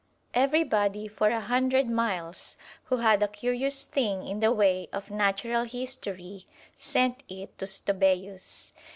Everybody 0.33 1.07
for 1.07 1.27
a 1.29 1.39
hundred 1.39 1.87
miles 1.87 2.57
who 2.85 2.97
had 2.97 3.21
a 3.21 3.27
curious 3.27 3.83
thing 3.83 4.25
in 4.27 4.39
the 4.39 4.51
way 4.51 4.89
of 4.91 5.11
natural 5.11 5.61
history 5.63 6.47
sent 6.75 7.21
it 7.29 7.55
to 7.59 7.65
Stobæus. 7.65 8.71